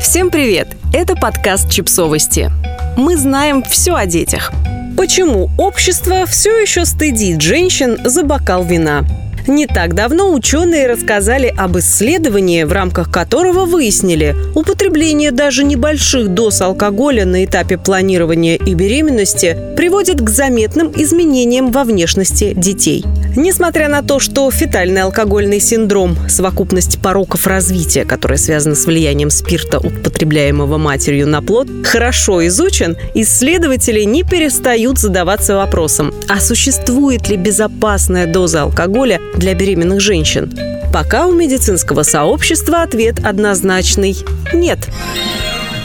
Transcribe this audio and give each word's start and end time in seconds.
Всем 0.00 0.30
привет! 0.30 0.68
Это 0.94 1.14
подкаст 1.14 1.70
«Чипсовости». 1.70 2.50
Мы 2.96 3.18
знаем 3.18 3.62
все 3.62 3.94
о 3.94 4.06
детях. 4.06 4.50
Почему 4.96 5.50
общество 5.58 6.24
все 6.24 6.58
еще 6.58 6.86
стыдит 6.86 7.42
женщин 7.42 7.98
за 8.02 8.24
бокал 8.24 8.64
вина? 8.64 9.04
Не 9.50 9.66
так 9.66 9.94
давно 9.94 10.32
ученые 10.32 10.86
рассказали 10.86 11.52
об 11.56 11.76
исследовании, 11.76 12.62
в 12.62 12.70
рамках 12.70 13.10
которого 13.10 13.64
выяснили, 13.64 14.36
употребление 14.54 15.32
даже 15.32 15.64
небольших 15.64 16.28
доз 16.28 16.60
алкоголя 16.60 17.24
на 17.24 17.44
этапе 17.44 17.76
планирования 17.76 18.54
и 18.54 18.74
беременности 18.74 19.56
приводит 19.76 20.20
к 20.20 20.30
заметным 20.30 20.92
изменениям 20.94 21.72
во 21.72 21.82
внешности 21.82 22.54
детей. 22.54 23.04
Несмотря 23.34 23.88
на 23.88 24.02
то, 24.02 24.20
что 24.20 24.48
фетальный 24.52 25.02
алкогольный 25.02 25.58
синдром– 25.58 26.16
совокупность 26.28 27.00
пороков 27.00 27.48
развития, 27.48 28.04
которая 28.04 28.38
связана 28.38 28.76
с 28.76 28.86
влиянием 28.86 29.30
спирта, 29.30 29.80
употребляемого 29.80 30.78
матерью 30.78 31.26
на 31.26 31.42
плод, 31.42 31.66
хорошо 31.84 32.46
изучен, 32.46 32.96
исследователи 33.14 34.02
не 34.02 34.22
перестают 34.22 35.00
задаваться 35.00 35.56
вопросом, 35.56 36.14
а 36.28 36.38
существует 36.38 37.28
ли 37.28 37.36
безопасная 37.36 38.26
доза 38.26 38.62
алкоголя 38.62 39.18
для 39.40 39.54
беременных 39.54 40.00
женщин? 40.00 40.52
Пока 40.92 41.26
у 41.26 41.32
медицинского 41.32 42.02
сообщества 42.04 42.82
ответ 42.82 43.24
однозначный– 43.24 44.16
нет. 44.52 44.78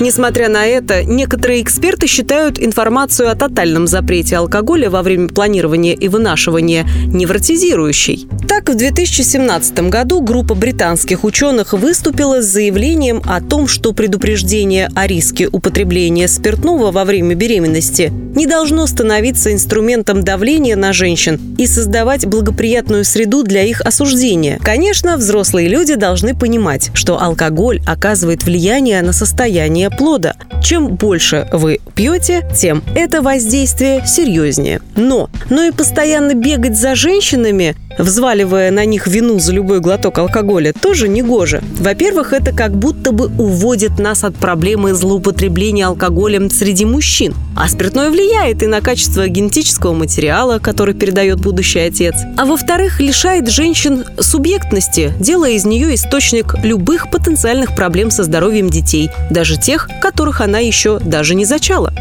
Несмотря 0.02 0.50
на 0.50 0.66
это, 0.66 1.06
некоторые 1.06 1.62
эксперты 1.62 2.08
считают 2.08 2.60
информацию 2.60 3.32
о 3.32 3.36
тотальном 3.36 3.88
запрете 3.88 4.36
алкоголя 4.36 4.90
во 4.90 5.02
время 5.02 5.30
планирования 5.30 5.94
и 5.94 6.10
вынашивания 6.10 6.86
невротизирующей. 7.08 8.28
Так, 8.48 8.70
в 8.70 8.76
2017 8.76 9.90
году 9.90 10.22
группа 10.22 10.54
британских 10.54 11.24
ученых 11.24 11.72
выступила 11.74 12.42
с 12.42 12.46
заявлением 12.46 13.22
о 13.26 13.42
том, 13.42 13.68
что 13.68 13.94
предупреждение 13.94 14.90
о 14.96 15.08
риске 15.08 15.48
употребления 15.50 16.28
спиртного 16.28 16.92
во 16.92 17.06
время 17.06 17.36
беременности 17.36 18.12
не 18.36 18.48
должно 18.48 18.86
становиться 18.88 19.54
инструментом 19.54 20.24
давления 20.24 20.76
на 20.76 20.92
женщин 20.92 21.40
и 21.58 21.68
создавать 21.68 22.26
благоприятную 22.26 23.06
среду 23.06 23.44
для 23.44 23.64
их 23.64 23.80
осуждения. 23.82 24.60
Конечно, 24.62 25.16
взрослые 25.16 25.70
люди 25.70 25.96
должны 25.96 26.36
понимать, 26.36 26.92
что 26.94 27.22
алкоголь 27.22 27.82
оказывает 27.88 28.44
влияние 28.44 29.02
на 29.02 29.14
состояние 29.14 29.85
создания 29.86 29.90
плода. 29.90 30.36
Чем 30.62 30.96
больше 30.96 31.48
вы 31.52 31.80
пьете, 31.96 32.48
тем 32.56 32.84
это 32.96 33.22
воздействие 33.22 34.06
серьезнее. 34.06 34.82
Но, 34.96 35.30
но 35.50 35.64
и 35.64 35.72
постоянно 35.72 36.34
бегать 36.34 36.78
за 36.78 36.96
женщинами 36.96 37.76
взваливая 37.98 38.72
на 38.72 38.86
них 38.86 39.08
вину 39.08 39.40
за 39.40 39.54
любой 39.54 39.80
глоток 39.80 40.18
алкоголя, 40.18 40.74
тоже 40.74 41.08
не 41.08 41.22
гоже. 41.22 41.62
Во-первых, 41.80 42.34
это 42.34 42.52
как 42.52 42.76
будто 42.76 43.12
бы 43.12 43.28
уводит 43.38 44.00
нас 44.00 44.24
от 44.24 44.36
проблемы 44.36 44.94
злоупотребления 44.94 45.88
алкоголем 45.88 46.50
среди 46.50 46.86
мужчин. 46.86 47.34
А 47.56 47.70
спиртное 47.70 48.10
влияет 48.10 48.64
и 48.64 48.68
на 48.68 48.82
качество 48.82 49.28
генетического 49.28 49.94
материала, 49.94 50.60
который 50.60 50.94
передает 50.94 51.40
будущий 51.40 51.80
отец. 51.80 52.16
А 52.38 52.46
во-вторых, 52.46 53.00
лишает 53.00 53.50
женщин 53.50 54.04
субъектности, 54.20 55.14
делая 55.20 55.52
из 55.52 55.66
нее 55.66 55.96
источник 55.96 56.56
любых 56.64 57.10
потенциальных 57.10 57.76
проблем 57.76 58.12
со 58.12 58.24
здоровьем 58.24 58.70
детей, 58.70 59.10
даже 59.30 59.58
тех, 59.58 59.90
которых 60.02 60.42
она 60.42 60.60
еще 60.60 61.00
даже 61.00 61.36
не 61.36 61.46
зачала. 61.46 61.94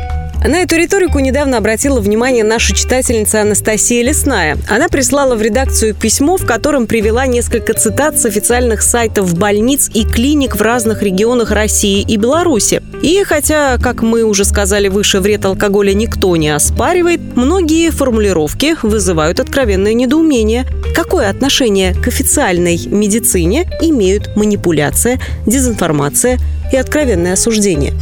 На 0.47 0.59
эту 0.61 0.77
риторику 0.77 1.21
недавно 1.21 1.57
обратила 1.57 2.01
внимание 2.01 2.45
наша 2.45 2.75
читательница 2.75 3.41
Анастасия 3.41 4.03
Лесная. 4.05 4.59
Она 4.69 4.91
прислала 4.91 5.37
в 5.37 5.41
редакцию 5.41 5.95
письмо, 5.95 6.37
в 6.37 6.45
котором 6.45 6.87
привела 6.87 7.25
несколько 7.25 7.73
цитат 7.73 8.21
с 8.21 8.27
официальных 8.27 8.83
сайтов 8.83 9.39
больниц 9.39 9.91
и 9.95 10.05
клиник 10.05 10.57
в 10.57 10.61
разных 10.61 11.03
регионах 11.03 11.51
России 11.51 12.03
и 12.03 12.19
Беларуси. 12.19 12.83
И 13.01 13.23
хотя, 13.25 13.79
как 13.79 14.03
мы 14.03 14.23
уже 14.25 14.45
сказали 14.45 14.89
выше, 14.89 15.21
вред 15.21 15.47
алкоголя 15.47 15.95
никто 15.95 16.37
не 16.37 16.51
оспаривает, 16.51 17.21
многие 17.37 17.89
формулировки 17.89 18.77
вызывают 18.83 19.41
откровенное 19.41 19.95
недоумение. 19.95 20.67
Какое 20.95 21.31
отношение 21.31 21.95
к 21.95 22.07
официальной 22.07 22.79
медицине 22.85 23.67
имеют 23.81 24.37
манипуляция, 24.37 25.19
дезинформация 25.47 26.39
и 26.71 26.77
откровенное 26.77 27.33
осуждение? 27.33 27.95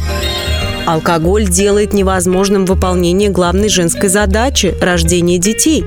Алкоголь 0.85 1.47
делает 1.47 1.93
невозможным 1.93 2.65
выполнение 2.65 3.29
главной 3.29 3.69
женской 3.69 4.09
задачи– 4.09 4.75
рождение 4.81 5.39
детей. 5.39 5.85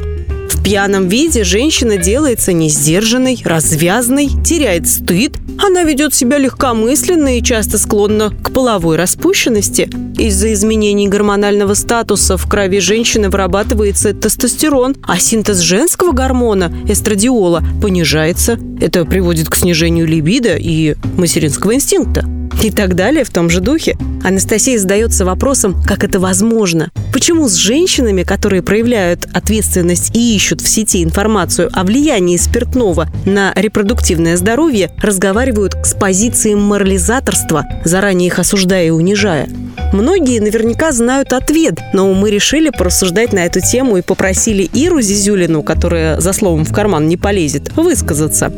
В 0.48 0.62
пьяном 0.62 1.08
виде 1.08 1.44
женщина 1.44 1.98
делается 1.98 2.52
несдержанной, 2.52 3.40
развязной, 3.44 4.28
теряет 4.44 4.88
стыд. 4.88 5.34
Она 5.62 5.82
ведет 5.82 6.14
себя 6.14 6.38
легкомысленно 6.38 7.36
и 7.36 7.42
часто 7.42 7.78
склонна 7.78 8.30
к 8.30 8.52
половой 8.52 8.96
распущенности. 8.96 9.90
Из-за 10.18 10.52
изменений 10.54 11.08
гормонального 11.08 11.74
статуса 11.74 12.38
в 12.38 12.48
крови 12.48 12.78
женщины 12.78 13.28
вырабатывается 13.28 14.14
тестостерон, 14.14 14.96
а 15.06 15.18
синтез 15.18 15.58
женского 15.58 16.12
гормона 16.12 16.72
эстрадиола 16.88 17.62
понижается. 17.82 18.58
Это 18.80 19.04
приводит 19.04 19.50
к 19.50 19.56
снижению 19.56 20.06
либидо 20.06 20.56
и 20.56 20.96
материнского 21.16 21.74
инстинкта 21.74 22.24
и 22.62 22.70
так 22.70 22.94
далее 22.94 23.24
в 23.24 23.30
том 23.30 23.50
же 23.50 23.60
духе. 23.60 23.96
Анастасия 24.24 24.78
задается 24.78 25.24
вопросом, 25.24 25.80
как 25.86 26.04
это 26.04 26.18
возможно. 26.18 26.90
Почему 27.12 27.48
с 27.48 27.54
женщинами, 27.54 28.22
которые 28.22 28.62
проявляют 28.62 29.26
ответственность 29.32 30.14
и 30.14 30.34
ищут 30.34 30.60
в 30.60 30.68
сети 30.68 31.02
информацию 31.02 31.70
о 31.72 31.84
влиянии 31.84 32.36
спиртного 32.36 33.08
на 33.24 33.52
репродуктивное 33.54 34.36
здоровье, 34.36 34.90
разговаривают 35.00 35.76
с 35.84 35.94
позиции 35.94 36.54
морализаторства, 36.54 37.64
заранее 37.84 38.28
их 38.28 38.38
осуждая 38.38 38.86
и 38.86 38.90
унижая? 38.90 39.48
Многие 39.92 40.40
наверняка 40.40 40.92
знают 40.92 41.32
ответ, 41.32 41.78
но 41.92 42.12
мы 42.12 42.30
решили 42.30 42.70
порассуждать 42.70 43.32
на 43.32 43.44
эту 43.46 43.60
тему 43.60 43.96
и 43.96 44.02
попросили 44.02 44.62
Иру 44.62 45.00
Зизюлину, 45.00 45.62
которая 45.62 46.20
за 46.20 46.32
словом 46.32 46.64
в 46.64 46.72
карман 46.72 47.08
не 47.08 47.16
полезет, 47.16 47.74
высказаться. 47.76 48.52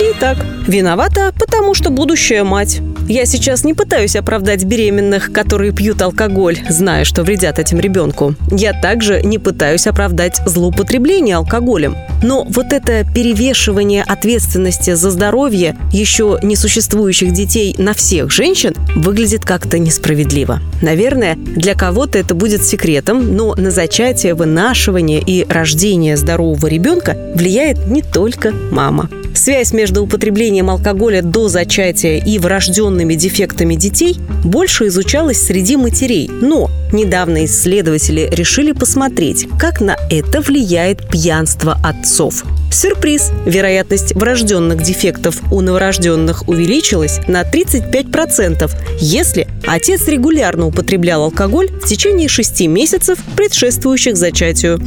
Итак, 0.00 0.38
виновата, 0.66 1.32
потому 1.38 1.74
что 1.74 1.90
будущая 1.90 2.44
мать. 2.44 2.80
Я 3.08 3.24
сейчас 3.24 3.64
не 3.64 3.72
пытаюсь 3.72 4.16
оправдать 4.16 4.64
беременных, 4.64 5.32
которые 5.32 5.72
пьют 5.72 6.02
алкоголь, 6.02 6.58
зная, 6.68 7.04
что 7.04 7.22
вредят 7.22 7.58
этим 7.58 7.80
ребенку. 7.80 8.34
Я 8.50 8.74
также 8.74 9.22
не 9.22 9.38
пытаюсь 9.38 9.86
оправдать 9.86 10.42
злоупотребление 10.44 11.36
алкоголем. 11.36 11.96
Но 12.22 12.44
вот 12.44 12.66
это 12.74 13.06
перевешивание 13.14 14.02
ответственности 14.02 14.92
за 14.92 15.10
здоровье 15.10 15.74
еще 15.90 16.38
не 16.42 16.54
существующих 16.54 17.32
детей 17.32 17.74
на 17.78 17.94
всех 17.94 18.30
женщин 18.30 18.74
выглядит 18.94 19.42
как-то 19.42 19.78
несправедливо. 19.78 20.60
Наверное, 20.82 21.36
для 21.36 21.74
кого-то 21.74 22.18
это 22.18 22.34
будет 22.34 22.62
секретом, 22.62 23.34
но 23.34 23.54
на 23.54 23.70
зачатие, 23.70 24.34
вынашивание 24.34 25.22
и 25.24 25.46
рождение 25.48 26.18
здорового 26.18 26.66
ребенка 26.66 27.16
влияет 27.34 27.86
не 27.86 28.02
только 28.02 28.52
мама. 28.70 29.08
Связь 29.48 29.72
между 29.72 30.02
употреблением 30.02 30.68
алкоголя 30.68 31.22
до 31.22 31.48
зачатия 31.48 32.18
и 32.18 32.38
врожденными 32.38 33.14
дефектами 33.14 33.76
детей 33.76 34.18
больше 34.44 34.88
изучалась 34.88 35.40
среди 35.40 35.78
матерей. 35.78 36.28
Но 36.28 36.70
недавно 36.92 37.46
исследователи 37.46 38.28
решили 38.30 38.72
посмотреть, 38.72 39.48
как 39.58 39.80
на 39.80 39.96
это 40.10 40.42
влияет 40.42 41.08
пьянство 41.08 41.78
отцов. 41.82 42.44
Сюрприз! 42.70 43.30
Вероятность 43.46 44.14
врожденных 44.14 44.82
дефектов 44.82 45.40
у 45.50 45.62
новорожденных 45.62 46.46
увеличилась 46.46 47.18
на 47.26 47.40
35%, 47.40 48.70
если 49.00 49.48
отец 49.66 50.06
регулярно 50.08 50.66
употреблял 50.66 51.22
алкоголь 51.22 51.70
в 51.70 51.86
течение 51.86 52.28
6 52.28 52.66
месяцев, 52.66 53.18
предшествующих 53.34 54.14
зачатию. 54.18 54.78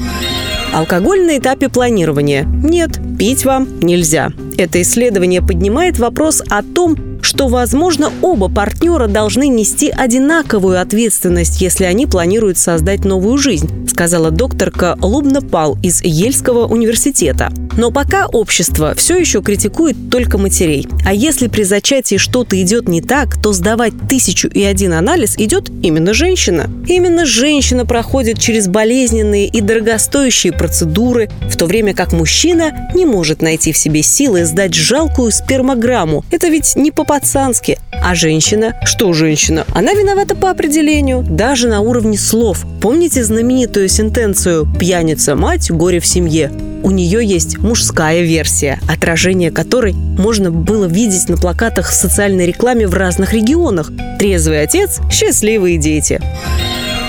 Алкоголь 0.72 1.26
на 1.26 1.38
этапе 1.38 1.68
планирования. 1.68 2.44
Нет, 2.44 2.92
пить 3.18 3.44
вам 3.44 3.68
нельзя. 3.82 4.32
Это 4.62 4.80
исследование 4.80 5.42
поднимает 5.42 5.98
вопрос 5.98 6.44
о 6.48 6.62
том, 6.62 7.11
что, 7.22 7.48
возможно, 7.48 8.12
оба 8.22 8.50
партнера 8.50 9.08
должны 9.08 9.48
нести 9.48 9.90
одинаковую 9.90 10.82
ответственность, 10.82 11.62
если 11.62 11.86
они 11.86 12.08
планируют 12.08 12.58
создать 12.58 13.06
новую 13.06 13.38
жизнь, 13.38 13.88
сказала 13.88 14.32
докторка 14.32 14.98
Лубна 15.02 15.42
Пал 15.42 15.78
из 15.84 16.02
Ельского 16.02 16.68
университета. 16.68 17.52
Но 17.78 17.92
пока 17.92 18.28
общество 18.28 18.94
все 18.96 19.18
еще 19.18 19.42
критикует 19.42 19.96
только 20.10 20.38
матерей. 20.38 20.88
А 21.06 21.14
если 21.14 21.48
при 21.48 21.64
зачатии 21.64 22.18
что-то 22.18 22.62
идет 22.62 22.88
не 22.90 23.02
так, 23.02 23.42
то 23.42 23.54
сдавать 23.54 23.94
тысячу 24.10 24.48
и 24.50 24.64
один 24.64 24.94
анализ 24.94 25.38
идет 25.38 25.70
именно 25.82 26.14
женщина. 26.14 26.70
Именно 26.88 27.26
женщина 27.26 27.86
проходит 27.86 28.40
через 28.40 28.68
болезненные 28.68 29.48
и 29.48 29.62
дорогостоящие 29.62 30.54
процедуры, 30.54 31.30
в 31.50 31.56
то 31.56 31.66
время 31.66 31.94
как 31.94 32.12
мужчина 32.12 32.90
не 32.94 33.06
может 33.06 33.42
найти 33.42 33.72
в 33.72 33.78
себе 33.78 34.02
силы 34.02 34.46
сдать 34.46 34.74
жалкую 34.74 35.32
спермограмму. 35.32 36.26
Это 36.32 36.50
ведь 36.50 36.76
не 36.76 36.92
по 36.92 37.04
по-пацански. 37.12 37.78
А 37.92 38.16
женщина? 38.16 38.74
Что 38.86 39.12
женщина? 39.12 39.66
Она 39.74 39.94
виновата 39.94 40.34
по 40.34 40.50
определению, 40.50 41.24
даже 41.28 41.68
на 41.68 41.82
уровне 41.82 42.18
слов. 42.18 42.66
Помните 42.80 43.22
знаменитую 43.24 43.90
сентенцию 43.90 44.66
«пьяница 44.80 45.36
мать, 45.36 45.70
горе 45.70 46.00
в 46.00 46.06
семье»? 46.06 46.52
У 46.84 46.90
нее 46.90 47.24
есть 47.24 47.58
мужская 47.58 48.22
версия, 48.22 48.80
отражение 48.88 49.52
которой 49.52 49.92
можно 49.94 50.52
было 50.52 50.86
видеть 50.86 51.28
на 51.28 51.36
плакатах 51.36 51.90
в 51.90 51.94
социальной 51.94 52.46
рекламе 52.46 52.88
в 52.88 52.94
разных 52.94 53.34
регионах. 53.34 53.92
Трезвый 54.18 54.62
отец, 54.62 55.02
счастливые 55.12 55.78
дети. 55.78 56.22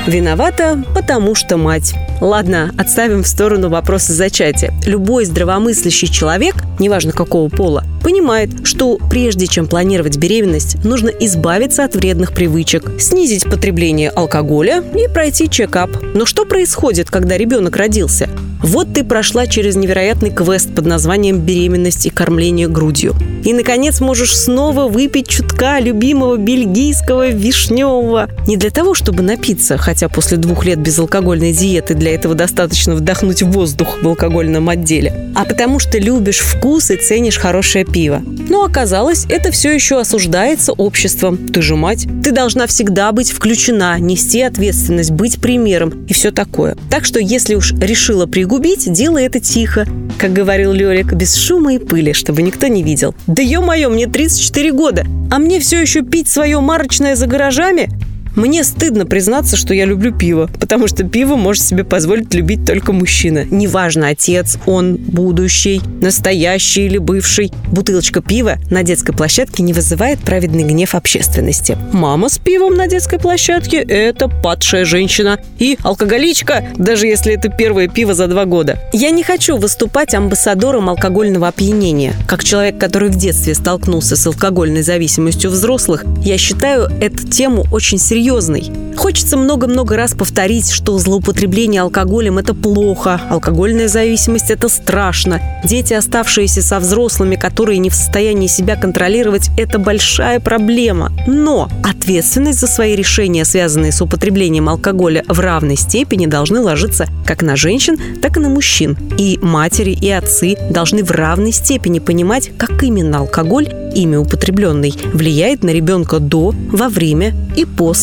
Виновата, 0.09 0.83
потому 0.97 1.37
что 1.37 1.57
мать. 1.57 1.95
Ладно, 2.23 2.73
отставим 2.79 3.25
в 3.25 3.27
сторону 3.27 3.69
вопроса 3.69 4.13
зачатия. 4.13 4.73
Любой 4.87 5.25
здравомыслящий 5.25 6.07
человек, 6.07 6.55
неважно 6.79 7.11
какого 7.11 7.49
пола, 7.49 7.83
понимает, 8.01 8.65
что 8.65 8.97
прежде 9.11 9.49
чем 9.49 9.67
планировать 9.67 10.19
беременность, 10.19 10.77
нужно 10.85 11.09
избавиться 11.09 11.85
от 11.85 11.97
вредных 11.97 12.33
привычек, 12.33 13.01
снизить 13.01 13.51
потребление 13.51 14.11
алкоголя 14.11 14.85
и 14.95 15.13
пройти 15.13 15.51
чекап. 15.51 15.91
Но 16.15 16.25
что 16.25 16.45
происходит, 16.45 17.11
когда 17.11 17.37
ребенок 17.37 17.75
родился? 17.75 18.29
Вот 18.63 18.95
ты 18.95 19.03
прошла 19.03 19.49
через 19.49 19.75
невероятный 19.75 20.31
квест 20.31 20.73
под 20.73 20.87
названием 20.87 21.41
«Беременность 21.41 22.07
и 22.07 22.11
кормление 22.11 22.69
грудью». 22.69 23.17
И, 23.45 23.53
наконец, 23.53 24.01
можешь 24.01 24.37
снова 24.37 24.87
выпить 24.87 25.27
чутка 25.27 25.81
любимого 25.81 26.37
бельгийского 26.37 27.31
вишневого. 27.31 28.29
Не 28.47 28.57
для 28.57 28.71
того, 28.71 28.95
чтобы 28.95 29.25
напиться, 29.25 29.79
хотя 29.79 30.09
после 30.09 30.37
двух 30.37 30.65
лет 30.65 30.79
безалкогольной 30.79 31.53
диеты 31.53 31.95
для 31.95 32.12
этого 32.15 32.35
достаточно 32.35 32.95
вдохнуть 32.95 33.43
воздух 33.43 33.99
в 34.03 34.07
алкогольном 34.07 34.69
отделе, 34.69 35.31
а 35.35 35.45
потому 35.45 35.79
что 35.79 35.99
любишь 35.99 36.39
вкус 36.39 36.91
и 36.91 36.97
ценишь 36.97 37.39
хорошее 37.39 37.85
пиво. 37.85 38.23
Но 38.49 38.65
оказалось, 38.65 39.27
это 39.29 39.51
все 39.51 39.73
еще 39.73 40.01
осуждается 40.01 40.73
обществом. 40.73 41.37
Ты 41.49 41.63
же 41.63 41.77
мать. 41.77 42.07
Ты 42.23 42.33
должна 42.33 42.67
всегда 42.67 43.13
быть 43.13 43.31
включена, 43.31 43.99
нести 43.99 44.43
ответственность, 44.43 45.11
быть 45.11 45.41
примером 45.41 46.05
и 46.07 46.13
все 46.13 46.31
такое. 46.31 46.77
Так 46.91 47.05
что, 47.05 47.19
если 47.19 47.55
уж 47.55 47.73
решила 47.73 48.27
пригубить, 48.27 48.93
делай 48.93 49.25
это 49.25 49.41
тихо. 49.41 49.87
Как 50.19 50.33
говорил 50.33 50.73
Лёлик, 50.73 51.15
без 51.15 51.35
шума 51.35 51.75
и 51.75 51.79
пыли, 51.79 52.13
чтобы 52.13 52.43
никто 52.43 52.67
не 52.67 52.83
видел. 52.83 53.15
Да 53.27 53.43
ё-моё, 53.43 53.91
мне 53.91 54.07
34 54.07 54.73
года, 54.73 55.05
а 55.31 55.39
мне 55.39 55.61
все 55.61 55.81
еще 55.81 56.03
пить 56.03 56.29
свое 56.29 56.61
марочное 56.61 57.17
за 57.17 57.27
гаражами? 57.27 57.89
Мне 58.35 58.65
стыдно 58.65 59.05
признаться, 59.05 59.59
что 59.59 59.75
я 59.75 59.85
люблю 59.85 60.11
пиво, 60.11 60.49
потому 60.59 60.87
что 60.87 61.05
пиво 61.05 61.37
может 61.37 61.63
себе 61.63 61.85
позволить 61.85 62.33
любить 62.33 62.65
только 62.65 62.93
мужчина. 62.93 63.45
Неважно, 63.45 64.09
отец, 64.09 64.57
он, 64.65 64.97
будущий, 64.97 65.83
настоящий 66.01 66.87
или 66.87 66.97
бывший. 66.97 67.53
Бутылочка 67.71 68.23
пива 68.23 68.57
на 68.71 68.83
детской 68.83 69.13
площадке 69.13 69.63
не 69.63 69.75
вызывает 69.75 70.21
праведный 70.21 70.65
гнев 70.65 70.95
общественности. 70.95 71.77
Мама 71.93 72.31
с 72.31 72.39
пивом 72.39 72.75
на 72.75 72.87
детской 72.87 73.19
площадке– 73.19 73.77
это 73.89 74.29
падшая 74.29 74.87
женщина. 74.87 75.39
И 75.59 75.77
алкоголичка, 75.83 76.65
даже 76.79 77.09
если 77.09 77.35
это 77.35 77.51
первое 77.51 77.89
пиво 77.89 78.15
за 78.15 78.29
два 78.29 78.47
года. 78.47 78.79
Я 78.95 79.11
не 79.11 79.23
хочу 79.23 79.59
выступать 79.59 80.15
амбассадором 80.15 80.89
алкогольного 80.89 81.49
опьянения. 81.49 82.15
Как 82.27 82.45
человек, 82.45 82.79
который 82.79 83.11
в 83.11 83.17
детстве 83.17 83.55
столкнулся 83.55 84.17
с 84.17 84.27
алкогольной 84.27 84.83
зависимостью 84.83 85.51
взрослых, 85.51 86.07
я 86.25 86.39
считаю 86.39 86.85
эту 87.01 87.29
тему 87.29 87.67
очень 87.71 87.99
серьезной 87.99 88.22
серьезный. 88.23 88.71
Хочется 88.97 89.37
много-много 89.37 89.97
раз 89.97 90.13
повторить, 90.13 90.71
что 90.71 90.97
злоупотребление 90.99 91.83
алкоголем– 91.83 92.39
это 92.39 92.55
плохо, 92.55 93.21
алкогольная 93.31 93.89
зависимость– 93.89 94.51
это 94.51 94.69
страшно. 94.69 95.41
Дети, 95.65 95.95
оставшиеся 95.95 96.63
со 96.63 96.79
взрослыми, 96.79 97.35
которые 97.37 97.79
не 97.79 97.91
в 97.91 97.95
состоянии 97.95 98.47
себя 98.47 98.77
контролировать– 98.77 99.51
это 99.59 99.79
большая 99.79 100.39
проблема. 100.41 101.11
Но 101.27 101.69
ответственность 101.83 102.61
за 102.61 102.69
свои 102.69 102.95
решения, 102.95 103.45
связанные 103.45 103.93
с 103.93 104.01
употреблением 104.01 104.69
алкоголя, 104.69 105.25
в 105.27 105.41
равной 105.41 105.77
степени 105.77 106.27
должны 106.27 106.61
ложиться 106.61 107.09
как 107.27 107.43
на 107.43 107.57
женщин, 107.57 107.97
так 108.21 108.37
и 108.37 108.41
на 108.41 108.51
мужчин. 108.51 108.97
И 109.19 109.39
матери, 109.43 109.91
и 109.91 110.11
отцы 110.11 110.57
должны 110.71 111.03
в 111.03 111.11
равной 111.11 111.53
степени 111.53 111.99
понимать, 111.99 112.53
как 112.57 112.83
именно 112.83 113.19
алкоголь 113.19 113.69
ими 113.95 114.17
употребленный 114.17 114.95
влияет 115.13 115.63
на 115.65 115.71
ребенка 115.71 116.19
до, 116.19 116.55
во 116.71 116.89
время 116.89 117.35
и 117.57 117.65